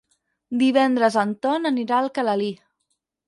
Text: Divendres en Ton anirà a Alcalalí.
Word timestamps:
Divendres 0.61 1.17
en 1.25 1.35
Ton 1.45 1.71
anirà 1.71 1.99
a 1.99 2.05
Alcalalí. 2.05 2.51